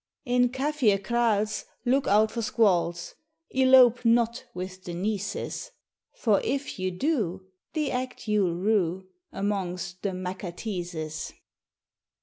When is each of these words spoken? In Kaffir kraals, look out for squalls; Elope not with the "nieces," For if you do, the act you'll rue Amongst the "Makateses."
In 0.25 0.49
Kaffir 0.49 0.97
kraals, 0.97 1.65
look 1.85 2.07
out 2.07 2.31
for 2.31 2.41
squalls; 2.41 3.13
Elope 3.51 4.03
not 4.03 4.45
with 4.55 4.83
the 4.83 4.95
"nieces," 4.95 5.69
For 6.15 6.41
if 6.43 6.79
you 6.79 6.89
do, 6.89 7.45
the 7.73 7.91
act 7.91 8.27
you'll 8.27 8.55
rue 8.55 9.07
Amongst 9.31 10.01
the 10.01 10.09
"Makateses." 10.09 11.31